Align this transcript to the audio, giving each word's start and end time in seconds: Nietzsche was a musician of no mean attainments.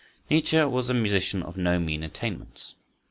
Nietzsche 0.31 0.59
was 0.63 0.89
a 0.89 0.95
musician 0.95 1.43
of 1.43 1.57
no 1.57 1.77
mean 1.77 2.01
attainments. 2.01 2.73